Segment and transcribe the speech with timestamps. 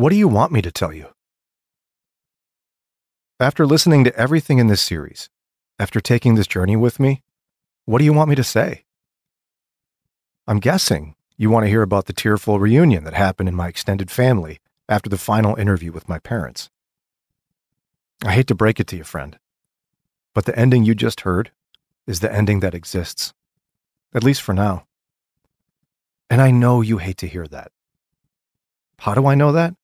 [0.00, 1.08] What do you want me to tell you?
[3.38, 5.28] After listening to everything in this series,
[5.78, 7.22] after taking this journey with me,
[7.84, 8.86] what do you want me to say?
[10.46, 14.10] I'm guessing you want to hear about the tearful reunion that happened in my extended
[14.10, 14.58] family
[14.88, 16.70] after the final interview with my parents.
[18.24, 19.38] I hate to break it to you, friend,
[20.32, 21.50] but the ending you just heard
[22.06, 23.34] is the ending that exists,
[24.14, 24.86] at least for now.
[26.30, 27.70] And I know you hate to hear that.
[29.00, 29.74] How do I know that?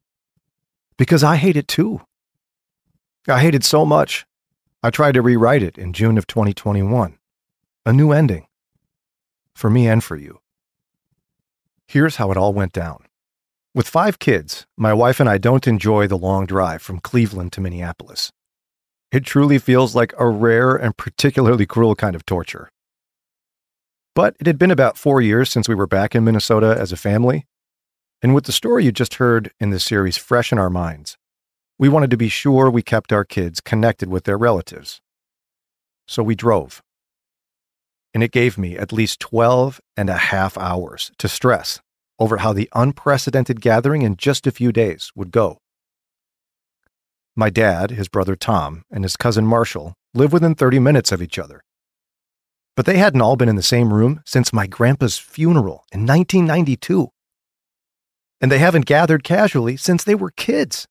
[0.98, 2.00] Because I hate it too.
[3.28, 4.24] I hate it so much.
[4.82, 7.18] I tried to rewrite it in June of 2021.
[7.84, 8.46] A new ending.
[9.54, 10.40] For me and for you.
[11.86, 13.04] Here's how it all went down.
[13.74, 17.60] With five kids, my wife and I don't enjoy the long drive from Cleveland to
[17.60, 18.32] Minneapolis.
[19.12, 22.70] It truly feels like a rare and particularly cruel kind of torture.
[24.14, 26.96] But it had been about four years since we were back in Minnesota as a
[26.96, 27.46] family,
[28.22, 31.16] and with the story you just heard in this series fresh in our minds,
[31.78, 35.00] we wanted to be sure we kept our kids connected with their relatives.
[36.06, 36.82] So we drove.
[38.14, 41.80] And it gave me at least 12 and a half hours to stress
[42.18, 45.58] over how the unprecedented gathering in just a few days would go.
[47.34, 51.38] My dad, his brother Tom, and his cousin Marshall live within 30 minutes of each
[51.38, 51.60] other.
[52.74, 57.10] But they hadn't all been in the same room since my grandpa's funeral in 1992.
[58.46, 60.86] And they haven't gathered casually since they were kids.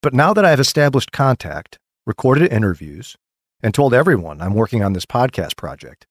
[0.00, 3.18] But now that I have established contact, recorded interviews,
[3.62, 6.06] and told everyone I'm working on this podcast project,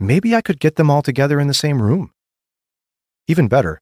[0.00, 2.10] maybe I could get them all together in the same room.
[3.28, 3.80] Even better,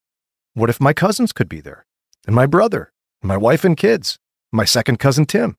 [0.53, 1.87] what if my cousins could be there?
[2.27, 4.19] And my brother, and my wife and kids,
[4.53, 5.57] my second cousin Tim?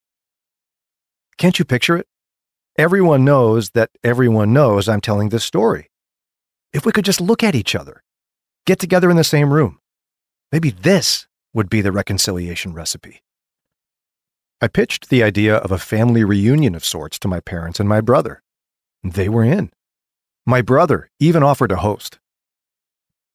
[1.40, 2.06] Can't you picture it?
[2.78, 5.90] Everyone knows that everyone knows I'm telling this story.
[6.72, 8.04] If we could just look at each other,
[8.66, 9.80] get together in the same room,
[10.52, 13.22] maybe this would be the reconciliation recipe.
[14.62, 18.00] I pitched the idea of a family reunion of sorts to my parents and my
[18.00, 18.44] brother.
[19.03, 19.72] They were in.
[20.46, 22.19] My brother even offered to host.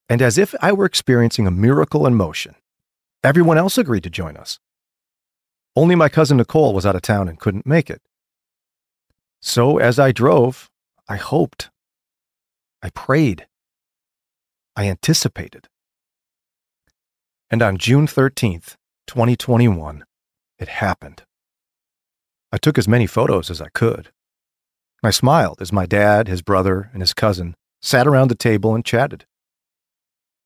[0.08, 2.54] And as if I were experiencing a miracle in motion,
[3.24, 4.60] everyone else agreed to join us.
[5.74, 8.00] Only my cousin Nicole was out of town and couldn't make it.
[9.40, 10.70] So as I drove,
[11.08, 11.70] I hoped.
[12.82, 13.46] I prayed.
[14.76, 15.68] I anticipated.
[17.50, 18.76] And on June 13th,
[19.06, 20.04] 2021,
[20.58, 21.22] it happened.
[22.52, 24.10] I took as many photos as I could.
[25.02, 28.84] I smiled as my dad, his brother, and his cousin sat around the table and
[28.84, 29.24] chatted.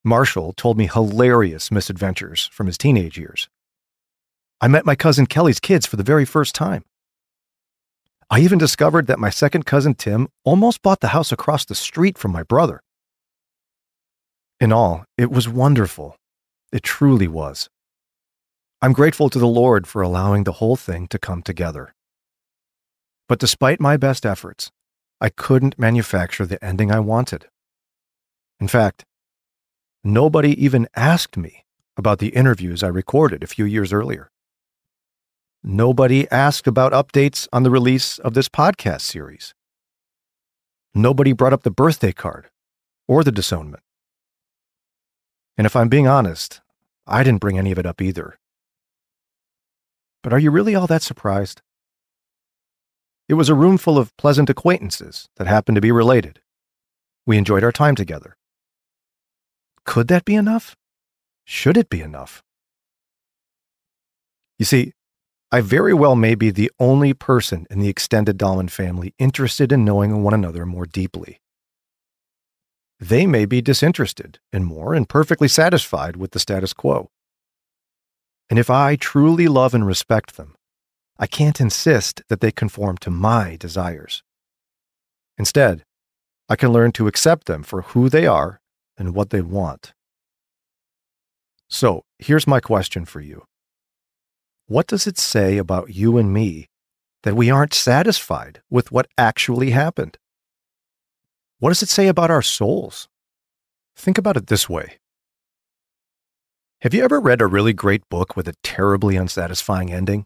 [0.05, 3.49] Marshall told me hilarious misadventures from his teenage years.
[4.61, 6.85] I met my cousin Kelly's kids for the very first time.
[8.31, 12.17] I even discovered that my second cousin Tim almost bought the house across the street
[12.17, 12.83] from my brother.
[14.61, 16.17] In all, it was wonderful.
[16.71, 17.71] It truly was.
[18.83, 21.95] I'm grateful to the Lord for allowing the whole thing to come together.
[23.27, 24.71] But despite my best efforts,
[25.19, 27.47] I couldn't manufacture the ending I wanted.
[28.59, 29.05] In fact,
[30.05, 31.65] nobody even asked me
[31.97, 34.31] about the interviews I recorded a few years earlier.
[35.63, 39.55] Nobody asked about updates on the release of this podcast series.
[40.95, 42.51] Nobody brought up the birthday card
[43.07, 43.83] or the disownment.
[45.61, 46.63] And if I'm being honest,
[47.07, 48.39] I didn't bring any of it up either.
[50.23, 51.61] But are you really all that surprised?
[53.29, 56.41] It was a room full of pleasant acquaintances that happened to be related.
[57.27, 58.39] We enjoyed our time together.
[59.85, 60.77] Could that be enough?
[61.45, 62.43] Should it be enough?
[64.59, 64.95] You see,
[65.53, 69.85] I very well may be the only person in the extended Dahlen family interested in
[69.85, 71.40] knowing one another more deeply.
[73.01, 77.09] They may be disinterested and more and perfectly satisfied with the status quo.
[78.51, 80.55] And if I truly love and respect them,
[81.19, 84.23] I can't insist that they conform to my desires.
[85.39, 85.85] Instead,
[86.47, 88.61] I can learn to accept them for who they are
[88.99, 89.95] and what they want.
[91.69, 93.45] So, here's my question for you
[94.67, 96.67] What does it say about you and me
[97.23, 100.19] that we aren't satisfied with what actually happened?
[101.61, 103.07] What does it say about our souls?
[103.95, 104.99] Think about it this way
[106.81, 110.25] have you ever read a really great book with a terribly unsatisfying ending?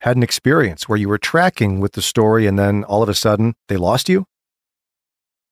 [0.00, 3.14] Had an experience where you were tracking with the story and then all of a
[3.14, 4.24] sudden they lost you?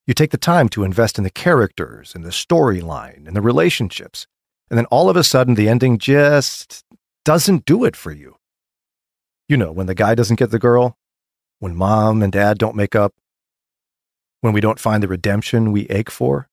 [0.06, 4.27] You take the time to invest in the characters and the storyline and the relationships,
[4.71, 6.83] and then all of a sudden the ending just
[7.27, 8.37] doesn't do it for you.
[9.50, 10.97] You know, when the guy doesn't get the girl,
[11.59, 13.12] when mom and dad don't make up,
[14.40, 16.49] when we don't find the redemption we ache for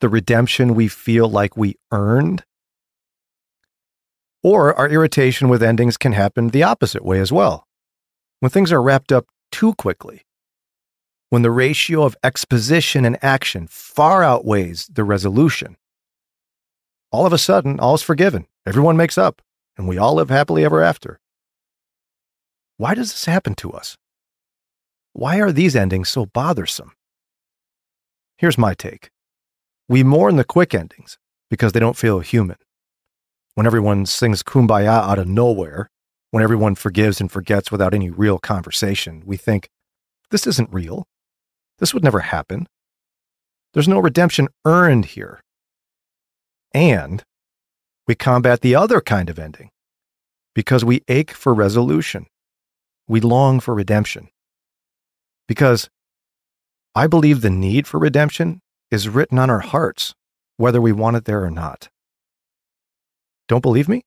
[0.00, 2.44] the redemption we feel like we earned
[4.42, 7.66] Or our irritation with endings can happen the opposite way as well.
[8.40, 10.22] When things are wrapped up too quickly,
[11.28, 15.76] when the ratio of exposition and action far outweighs the resolution,
[17.12, 18.46] all of a sudden, all's forgiven.
[18.66, 19.42] Everyone makes up,
[19.76, 21.20] and we all live happily ever after.
[22.78, 23.98] Why does this happen to us?
[25.12, 26.92] Why are these endings so bothersome?
[28.38, 29.10] Here's my take
[29.88, 31.18] we mourn the quick endings
[31.50, 32.56] because they don't feel human.
[33.54, 35.90] When everyone sings kumbaya out of nowhere,
[36.30, 39.68] when everyone forgives and forgets without any real conversation, we think,
[40.30, 41.08] this isn't real.
[41.78, 42.68] This would never happen.
[43.74, 45.40] There's no redemption earned here.
[46.72, 47.24] And
[48.06, 49.70] we combat the other kind of ending
[50.54, 52.26] because we ache for resolution.
[53.08, 54.28] We long for redemption.
[55.50, 55.90] Because
[56.94, 60.14] I believe the need for redemption is written on our hearts,
[60.58, 61.88] whether we want it there or not.
[63.48, 64.04] Don't believe me?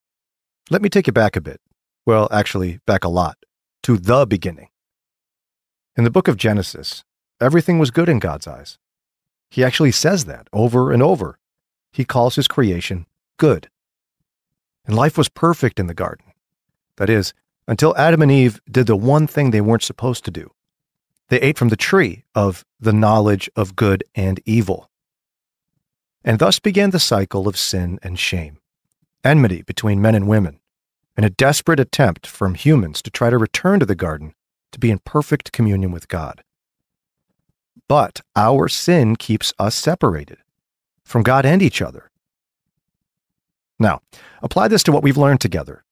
[0.69, 1.59] Let me take you back a bit.
[2.05, 3.35] Well, actually, back a lot,
[3.81, 4.69] to the beginning.
[5.97, 7.03] In the book of Genesis,
[7.41, 8.77] everything was good in God's eyes.
[9.51, 11.39] He actually says that over and over.
[11.91, 13.05] He calls his creation
[13.35, 13.69] good.
[14.85, 16.27] And life was perfect in the garden.
[16.95, 17.33] That is,
[17.67, 20.49] until Adam and Eve did the one thing they weren't supposed to do
[21.33, 24.91] they ate from the tree of the knowledge of good and evil.
[26.23, 28.59] And thus began the cycle of sin and shame,
[29.23, 30.59] enmity between men and women,
[31.17, 34.35] and a desperate attempt from humans to try to return to the garden
[34.73, 36.43] to be in perfect communion with God.
[37.89, 40.37] But our sin keeps us separated
[41.03, 42.11] from God and each other.
[43.79, 44.01] Now,
[44.43, 45.83] apply this to what we've learned together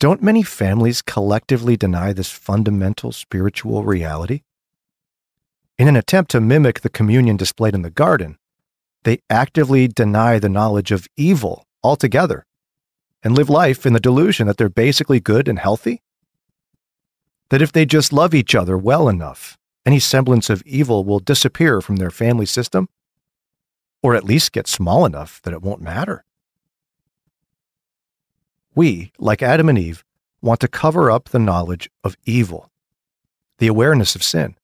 [0.00, 4.40] don't many families collectively deny this fundamental spiritual reality?
[5.78, 8.38] In an attempt to mimic the communion displayed in the garden,
[9.04, 12.46] they actively deny the knowledge of evil altogether
[13.22, 16.00] and live life in the delusion that they're basically good and healthy?
[17.50, 21.82] That if they just love each other well enough, any semblance of evil will disappear
[21.82, 22.88] from their family system?
[24.02, 26.24] Or at least get small enough that it won't matter?
[28.80, 30.02] We, like Adam and Eve,
[30.40, 32.70] want to cover up the knowledge of evil,
[33.58, 34.56] the awareness of sin.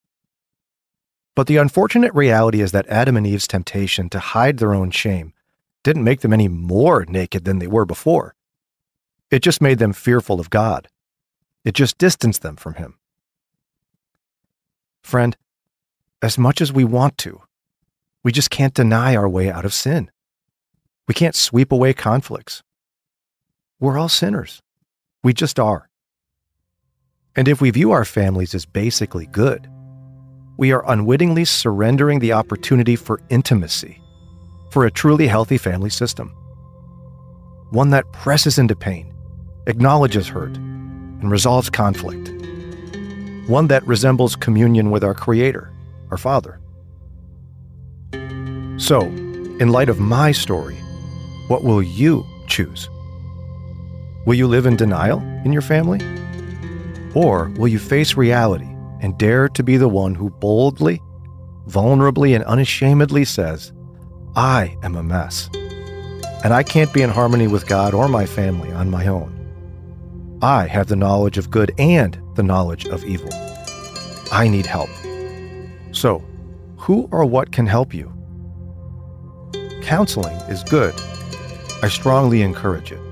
[1.34, 5.34] But the unfortunate reality is that Adam and Eve's temptation to hide their own shame
[5.84, 8.34] didn't make them any more naked than they were before.
[9.30, 10.88] It just made them fearful of God.
[11.62, 12.94] It just distanced them from Him.
[15.02, 15.36] Friend,
[16.22, 17.42] as much as we want to,
[18.24, 20.10] we just can't deny our way out of sin.
[21.06, 22.62] We can't sweep away conflicts.
[23.78, 24.62] We're all sinners.
[25.22, 25.90] We just are.
[27.34, 29.68] And if we view our families as basically good,
[30.56, 34.00] we are unwittingly surrendering the opportunity for intimacy,
[34.70, 36.34] for a truly healthy family system.
[37.70, 39.12] One that presses into pain,
[39.66, 42.30] acknowledges hurt, and resolves conflict.
[43.46, 45.70] One that resembles communion with our Creator,
[46.10, 46.58] our Father.
[48.78, 50.76] So, in light of my story,
[51.48, 52.88] what will you choose?
[54.26, 56.00] Will you live in denial in your family?
[57.14, 58.66] Or will you face reality
[59.00, 61.00] and dare to be the one who boldly,
[61.68, 63.72] vulnerably, and unashamedly says,
[64.34, 65.48] I am a mess,
[66.42, 69.32] and I can't be in harmony with God or my family on my own.
[70.42, 73.30] I have the knowledge of good and the knowledge of evil.
[74.32, 74.90] I need help.
[75.92, 76.24] So,
[76.76, 78.12] who or what can help you?
[79.82, 80.94] Counseling is good.
[81.80, 83.05] I strongly encourage it.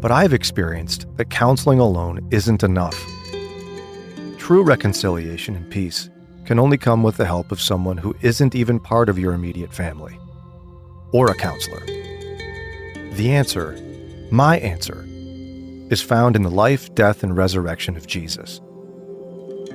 [0.00, 2.98] But I've experienced that counseling alone isn't enough.
[4.38, 6.08] True reconciliation and peace
[6.46, 9.72] can only come with the help of someone who isn't even part of your immediate
[9.72, 10.18] family,
[11.12, 11.84] or a counselor.
[13.12, 13.78] The answer,
[14.30, 15.04] my answer,
[15.90, 18.60] is found in the life, death, and resurrection of Jesus.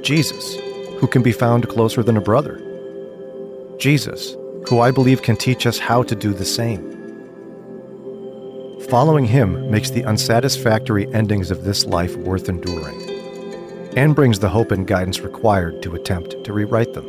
[0.02, 0.56] Jesus,
[1.00, 2.58] who can be found closer than a brother.
[3.78, 4.36] Jesus,
[4.68, 6.95] who I believe can teach us how to do the same.
[8.90, 13.02] Following him makes the unsatisfactory endings of this life worth enduring,
[13.98, 17.06] and brings the hope and guidance required to attempt to rewrite them.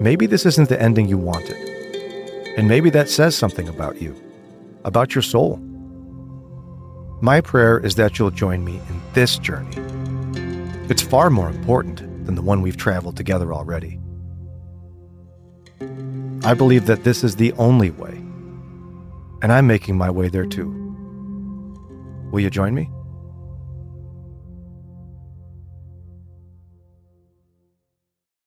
[0.00, 1.56] Maybe this isn't the ending you wanted,
[2.56, 4.16] and maybe that says something about you,
[4.84, 5.58] about your soul.
[7.20, 9.76] My prayer is that you'll join me in this journey.
[10.88, 14.00] It's far more important than the one we've traveled together already.
[16.42, 18.25] I believe that this is the only way
[19.46, 20.66] and I'm making my way there too.
[22.32, 22.90] Will you join me?